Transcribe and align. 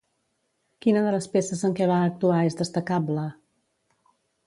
Quina 0.85 1.03
de 1.09 1.11
les 1.17 1.27
peces 1.35 1.63
en 1.69 1.77
què 1.81 1.89
va 1.93 2.01
actuar 2.09 2.43
és 2.49 2.61
destacable? 2.65 3.31